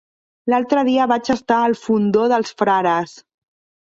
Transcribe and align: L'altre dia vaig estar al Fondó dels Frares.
L'altre 0.51 0.83
dia 0.87 1.05
vaig 1.11 1.29
estar 1.33 1.57
al 1.65 1.75
Fondó 1.81 2.23
dels 2.31 2.55
Frares. 2.63 3.15